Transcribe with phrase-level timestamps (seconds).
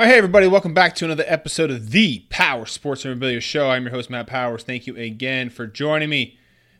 [0.00, 3.68] All right, hey everybody, welcome back to another episode of the Powers Sports Memorabilia Show.
[3.68, 4.62] I'm your host, Matt Powers.
[4.62, 6.38] Thank you again for joining me.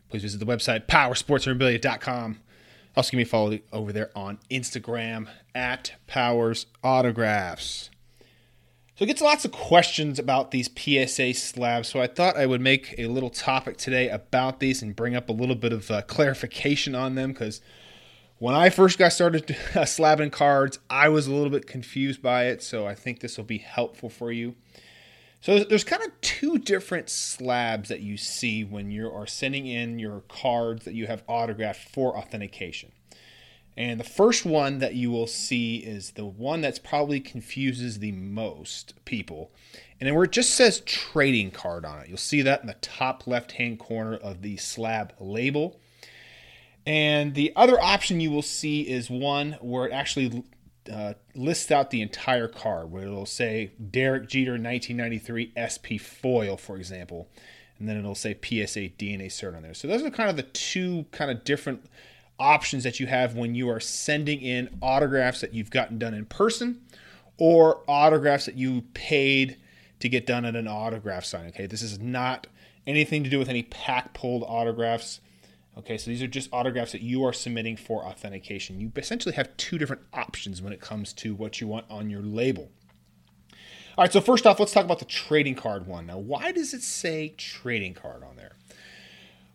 [0.08, 2.38] Please visit the website, powerssportsmemorabilia.com.
[2.96, 7.90] Also, give me a follow over there on Instagram at Powers Autographs.
[8.94, 12.62] So, it gets lots of questions about these PSA slabs, so I thought I would
[12.62, 16.00] make a little topic today about these and bring up a little bit of uh,
[16.00, 17.60] clarification on them because
[18.40, 22.62] when I first got started slabbing cards, I was a little bit confused by it,
[22.62, 24.56] so I think this will be helpful for you.
[25.42, 29.98] So there's kind of two different slabs that you see when you are sending in
[29.98, 32.92] your cards that you have autographed for authentication.
[33.76, 38.12] And the first one that you will see is the one that's probably confuses the
[38.12, 39.50] most people.
[40.00, 42.08] And where it just says trading card on it.
[42.08, 45.78] You'll see that in the top left hand corner of the slab label.
[46.86, 50.44] And the other option you will see is one where it actually
[50.90, 56.76] uh, lists out the entire card, where it'll say Derek Jeter 1993 SP foil, for
[56.76, 57.28] example,
[57.78, 59.74] and then it'll say PSA DNA cert on there.
[59.74, 61.84] So those are kind of the two kind of different
[62.38, 66.24] options that you have when you are sending in autographs that you've gotten done in
[66.24, 66.80] person
[67.36, 69.58] or autographs that you paid
[70.00, 71.46] to get done at an autograph sign.
[71.48, 72.46] Okay, this is not
[72.86, 75.20] anything to do with any pack pulled autographs.
[75.78, 78.80] Okay, so these are just autographs that you are submitting for authentication.
[78.80, 82.22] You essentially have two different options when it comes to what you want on your
[82.22, 82.70] label.
[83.96, 86.06] All right, so first off, let's talk about the trading card one.
[86.06, 88.52] Now, why does it say trading card on there?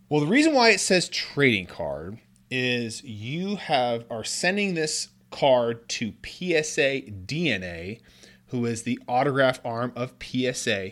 [0.09, 2.19] Well, the reason why it says trading card
[2.51, 8.01] is you have are sending this card to PSA DNA,
[8.47, 10.91] who is the autograph arm of PSA,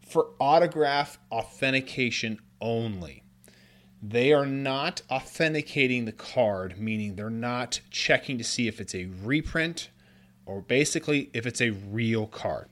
[0.00, 3.23] for autograph authentication only
[4.06, 9.06] they are not authenticating the card, meaning they're not checking to see if it's a
[9.22, 9.88] reprint
[10.44, 12.68] or basically if it's a real card.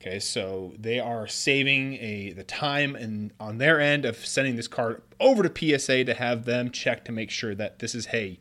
[0.00, 4.66] Okay, so they are saving a the time and on their end of sending this
[4.66, 8.40] card over to PSA to have them check to make sure that this is hey,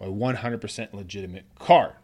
[0.00, 1.94] a 100% legitimate card.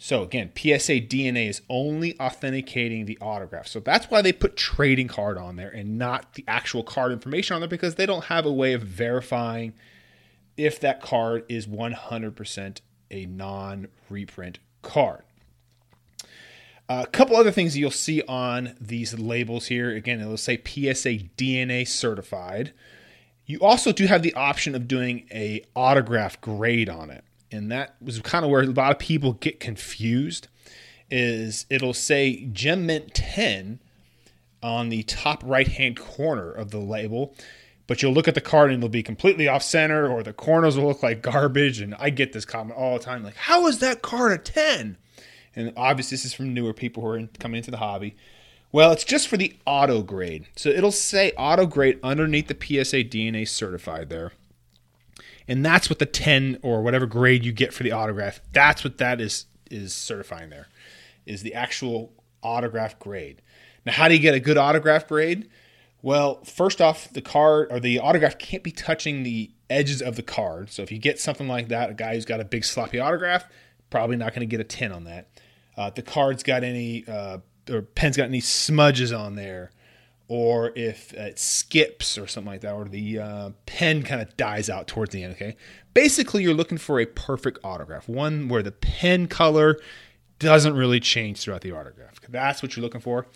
[0.00, 3.66] So again, PSA DNA is only authenticating the autograph.
[3.66, 7.54] So that's why they put trading card on there and not the actual card information
[7.54, 9.74] on there because they don't have a way of verifying
[10.56, 15.24] if that card is 100% a non reprint card.
[16.88, 19.90] A couple other things you'll see on these labels here.
[19.90, 22.72] Again, it'll say PSA DNA certified.
[23.46, 27.96] You also do have the option of doing a autograph grade on it and that
[28.00, 30.48] was kind of where a lot of people get confused
[31.10, 33.80] is it'll say gem mint 10
[34.62, 37.34] on the top right hand corner of the label
[37.86, 40.76] but you'll look at the card and it'll be completely off center or the corners
[40.76, 43.78] will look like garbage and i get this comment all the time like how is
[43.78, 44.96] that card a 10
[45.58, 48.14] and obviously this is from newer people who are coming into the hobby.
[48.70, 50.46] Well it's just for the auto grade.
[50.56, 52.54] So it'll say auto grade underneath the
[52.84, 54.32] psa dna certified there
[55.48, 58.98] and that's what the 10 or whatever grade you get for the autograph that's what
[58.98, 60.68] that is is certifying there
[61.28, 63.42] is the actual autograph grade.
[63.84, 65.48] Now how do you get a good autograph grade?
[66.02, 70.22] Well first off the card or the autograph can't be touching the edges of the
[70.22, 70.70] card.
[70.70, 73.44] So if you get something like that a guy who's got a big sloppy autograph
[73.90, 75.28] probably not going to get a 10 on that.
[75.76, 77.38] Uh, the card's got any uh,
[77.70, 79.70] or pen's got any smudges on there
[80.28, 84.68] or if it skips or something like that, or the uh, pen kind of dies
[84.70, 85.34] out towards the end.
[85.34, 85.56] Okay,
[85.94, 89.78] basically you're looking for a perfect autograph, one where the pen color
[90.38, 92.20] doesn't really change throughout the autograph.
[92.28, 93.26] That's what you're looking for.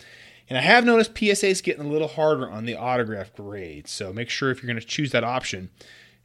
[0.49, 4.13] And I have noticed PSA is getting a little harder on the autograph grade, so
[4.13, 5.69] make sure if you're going to choose that option,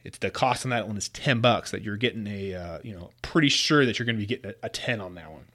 [0.03, 1.71] it's the cost on that one is ten bucks.
[1.71, 4.51] That you're getting a uh, you know pretty sure that you're going to be getting
[4.51, 5.45] a, a ten on that one.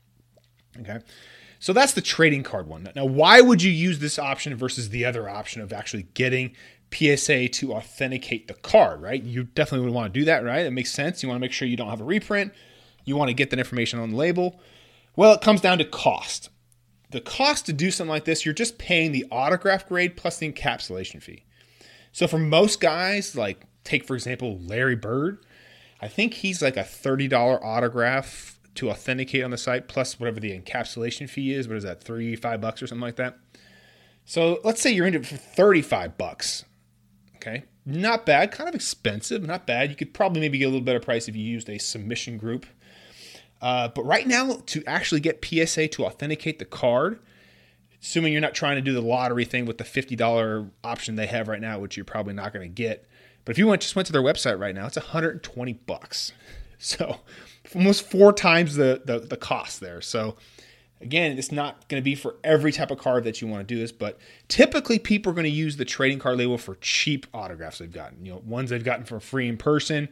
[0.80, 0.98] Okay.
[1.58, 2.88] So that's the trading card one.
[2.94, 6.54] Now, why would you use this option versus the other option of actually getting
[6.92, 9.22] PSA to authenticate the card, right?
[9.22, 10.66] You definitely would want to do that, right?
[10.66, 11.22] It makes sense.
[11.22, 12.52] You want to make sure you don't have a reprint.
[13.04, 14.60] You want to get that information on the label.
[15.16, 16.50] Well, it comes down to cost.
[17.10, 20.50] The cost to do something like this, you're just paying the autograph grade plus the
[20.50, 21.44] encapsulation fee.
[22.12, 25.38] So for most guys, like take for example Larry Bird,
[26.00, 30.58] I think he's like a $30 autograph to authenticate on the site, plus whatever the
[30.58, 31.68] encapsulation fee is.
[31.68, 33.38] What is that, three, five bucks or something like that?
[34.24, 36.64] So let's say you're into it for 35 bucks.
[37.36, 37.64] Okay.
[37.86, 39.90] Not bad, kind of expensive, not bad.
[39.90, 42.66] You could probably maybe get a little better price if you used a submission group.
[43.60, 47.18] Uh, but right now, to actually get PSA to authenticate the card,
[48.02, 51.48] assuming you're not trying to do the lottery thing with the $50 option they have
[51.48, 53.06] right now, which you're probably not going to get.
[53.44, 56.32] But if you went just went to their website right now, it's 120 bucks.
[56.76, 57.20] So
[57.74, 60.00] almost four times the, the, the cost there.
[60.00, 60.36] So
[61.04, 63.74] Again, it's not going to be for every type of card that you want to
[63.74, 64.18] do this, but
[64.48, 68.24] typically people are going to use the trading card label for cheap autographs they've gotten.
[68.24, 70.08] You know, ones they've gotten for free in person,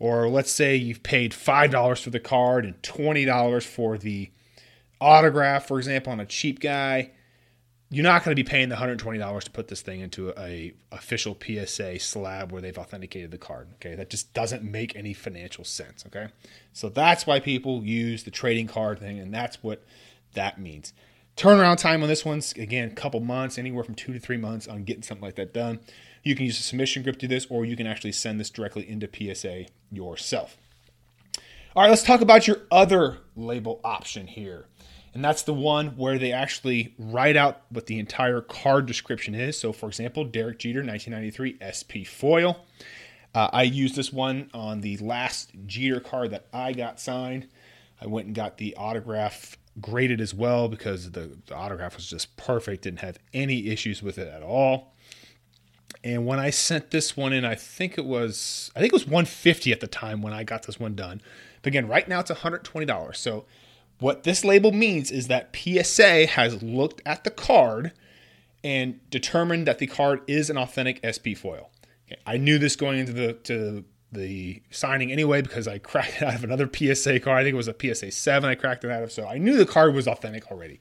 [0.00, 4.28] or let's say you've paid five dollars for the card and twenty dollars for the
[5.00, 7.12] autograph, for example, on a cheap guy.
[7.94, 11.38] You're not going to be paying the $120 to put this thing into a, official
[11.40, 13.68] PSA slab where they've authenticated the card.
[13.74, 16.04] Okay, that just doesn't make any financial sense.
[16.04, 16.26] Okay,
[16.72, 19.84] so that's why people use the trading card thing, and that's what
[20.32, 20.92] that means.
[21.36, 24.66] Turnaround time on this one's again a couple months, anywhere from two to three months
[24.66, 25.78] on getting something like that done.
[26.24, 28.88] You can use a submission group to this, or you can actually send this directly
[28.88, 30.56] into PSA yourself.
[31.76, 34.66] All right, let's talk about your other label option here.
[35.14, 39.58] And that's the one where they actually write out what the entire card description is.
[39.58, 42.64] So, for example, Derek Jeter, 1993 SP foil.
[43.32, 47.48] Uh, I used this one on the last Jeter card that I got signed.
[48.00, 52.36] I went and got the autograph graded as well because the, the autograph was just
[52.36, 54.94] perfect, didn't have any issues with it at all.
[56.02, 59.06] And when I sent this one in, I think it was I think it was
[59.06, 61.22] 150 at the time when I got this one done.
[61.62, 63.16] But again, right now it's $120.
[63.16, 63.46] So
[63.98, 67.92] what this label means is that PSA has looked at the card
[68.62, 71.70] and determined that the card is an authentic SP foil.
[72.06, 76.22] Okay, I knew this going into the to the signing anyway because I cracked it
[76.22, 77.40] out of another PSA card.
[77.40, 79.12] I think it was a PSA 7 I cracked it out of.
[79.12, 80.80] So I knew the card was authentic already.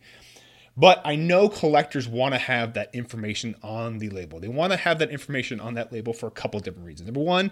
[0.75, 4.39] But I know collectors want to have that information on the label.
[4.39, 7.07] They want to have that information on that label for a couple different reasons.
[7.07, 7.51] Number one,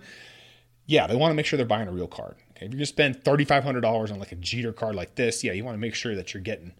[0.87, 2.35] yeah, they want to make sure they're buying a real card.
[2.61, 5.65] Okay, if you're to spend $3,500 on like a Jeter card like this, yeah, you
[5.65, 6.73] want to make sure that you're getting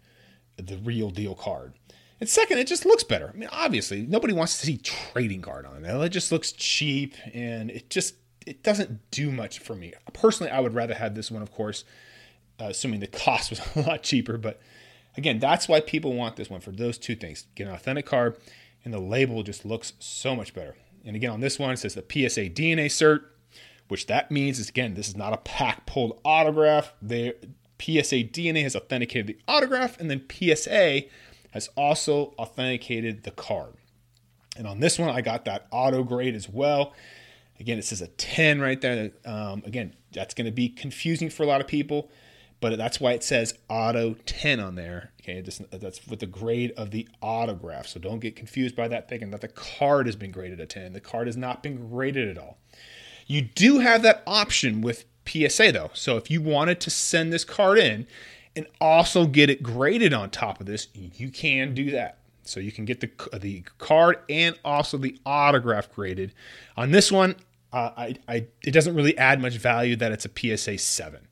[0.57, 1.73] the real deal card.
[2.19, 3.31] And second, it just looks better.
[3.33, 6.05] I mean, obviously, nobody wants to see trading card on it.
[6.05, 9.93] It just looks cheap and it just it doesn't do much for me.
[10.13, 11.83] Personally, I would rather have this one, of course,
[12.59, 14.37] uh, assuming the cost was a lot cheaper.
[14.37, 14.59] But
[15.17, 18.37] again, that's why people want this one for those two things: get an authentic card,
[18.85, 20.75] and the label just looks so much better.
[21.03, 23.21] And again, on this one, it says the PSA DNA cert,
[23.91, 26.93] which that means is again, this is not a pack pulled autograph.
[27.01, 27.35] The
[27.77, 31.01] PSA DNA has authenticated the autograph, and then PSA
[31.49, 33.73] has also authenticated the card.
[34.55, 36.93] And on this one, I got that auto grade as well.
[37.59, 39.11] Again, it says a 10 right there.
[39.25, 42.09] Um, again, that's going to be confusing for a lot of people,
[42.61, 45.11] but that's why it says auto 10 on there.
[45.21, 47.87] Okay, that's with the grade of the autograph.
[47.87, 50.93] So don't get confused by that thinking that the card has been graded a 10.
[50.93, 52.57] The card has not been graded at all.
[53.31, 55.91] You do have that option with PSA though.
[55.93, 58.05] So if you wanted to send this card in
[58.57, 62.17] and also get it graded on top of this, you can do that.
[62.43, 66.33] So you can get the the card and also the autograph graded.
[66.75, 67.37] On this one,
[67.71, 71.25] uh, I, I, it doesn't really add much value that it's a PSA 7.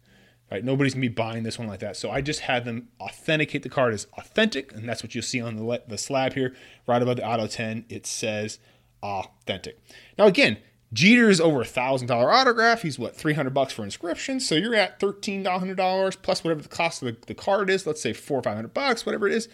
[0.50, 0.64] Right?
[0.64, 1.98] Nobody's to be buying this one like that.
[1.98, 5.42] So I just had them authenticate the card as authentic, and that's what you'll see
[5.42, 6.56] on the, the slab here,
[6.88, 7.86] right above the Auto 10.
[7.90, 8.58] It says
[9.04, 9.80] authentic.
[10.18, 10.58] Now, again,
[10.92, 12.82] Jeter is over a thousand dollar autograph.
[12.82, 14.40] He's what three hundred bucks for inscription.
[14.40, 17.86] So you're at thirteen hundred dollars plus whatever the cost of the, the card is.
[17.86, 19.48] Let's say four or five hundred bucks, whatever it is.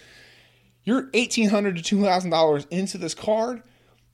[0.84, 3.64] You're eighteen hundred to two thousand dollars into this card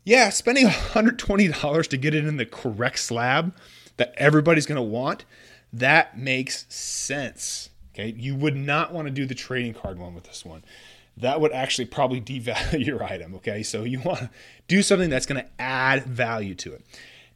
[0.03, 3.56] yeah, spending $120 to get it in the correct slab
[3.97, 5.25] that everybody's going to want,
[5.71, 7.69] that makes sense.
[7.94, 10.63] Okay, you would not want to do the trading card one with this one.
[11.18, 13.35] That would actually probably devalue your item.
[13.35, 14.30] Okay, so you want to
[14.68, 16.85] do something that's going to add value to it.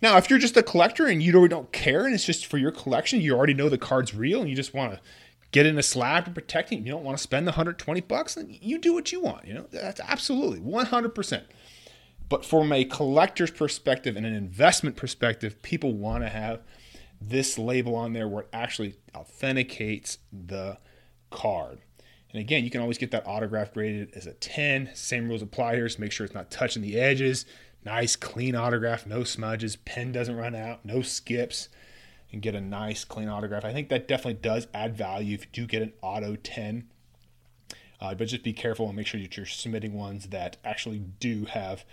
[0.06, 2.70] Now, if you're just a collector and you don't care and it's just for your
[2.70, 5.00] collection, you already know the card's real and you just want to
[5.50, 8.36] get in a slab to protect it, you don't want to spend the 120 bucks,
[8.36, 9.48] then you do what you want.
[9.48, 11.46] You know, that's absolutely 100%.
[12.30, 16.62] But from a collector's perspective and an investment perspective, people want to have
[17.20, 20.78] this label on there where it actually authenticates the
[21.32, 21.80] card.
[22.32, 24.92] And again, you can always get that autograph graded as a 10.
[24.94, 25.90] Same rules apply here.
[25.90, 27.48] So make sure it's not touching the edges.
[27.86, 29.76] Nice, clean autograph, no smudges.
[29.76, 31.70] Pen doesn't run out, no skips.
[32.32, 33.64] And get a nice, clean autograph.
[33.64, 36.90] I think that definitely does add value if you do get an auto 10.
[38.02, 41.46] Uh, but just be careful and make sure that you're submitting ones that actually do
[41.46, 41.86] have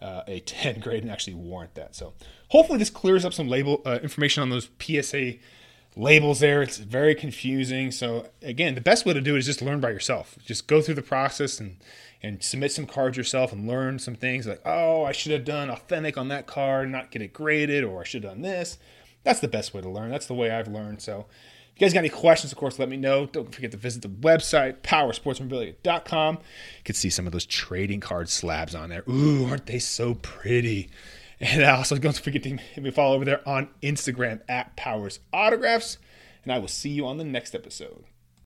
[0.00, 1.94] uh, a 10 grade and actually warrant that.
[1.94, 2.14] So
[2.48, 5.34] hopefully this clears up some label uh, information on those PSA
[5.96, 6.62] labels there.
[6.62, 7.90] It's very confusing.
[7.90, 10.36] So again, the best way to do it is just learn by yourself.
[10.44, 11.76] Just go through the process and
[12.22, 15.70] and submit some cards yourself and learn some things like, oh, I should have done
[15.70, 18.78] authentic on that card, not get it graded, or I should have done this.
[19.24, 20.10] That's the best way to learn.
[20.10, 21.00] That's the way I've learned.
[21.00, 21.26] So
[21.74, 23.26] if you guys got any questions, of course, let me know.
[23.26, 26.34] Don't forget to visit the website, powerssportsmemorabilia.com.
[26.34, 29.04] You can see some of those trading card slabs on there.
[29.08, 30.90] Ooh, aren't they so pretty?
[31.40, 35.96] And also, don't forget to hit me follow over there on Instagram at Powers Autographs.
[36.44, 38.04] And I will see you on the next episode.